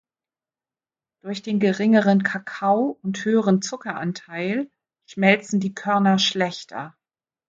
Durch 1.21 1.43
den 1.43 1.59
geringeren 1.59 2.23
Kakao- 2.23 2.97
und 3.03 3.23
höheren 3.23 3.61
Zuckeranteil 3.61 4.67
schmelzen 5.05 5.59
die 5.59 5.75
Körner 5.75 6.17
schlechter. 6.17 6.97